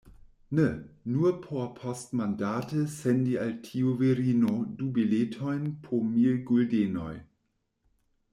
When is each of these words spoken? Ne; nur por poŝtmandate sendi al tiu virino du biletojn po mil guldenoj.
Ne; 0.59 0.63
nur 1.17 1.35
por 1.43 1.67
poŝtmandate 1.79 2.81
sendi 2.93 3.37
al 3.43 3.53
tiu 3.67 3.93
virino 4.01 4.55
du 4.81 4.89
biletojn 4.97 5.61
po 5.85 6.01
mil 6.09 6.43
guldenoj. 6.51 7.15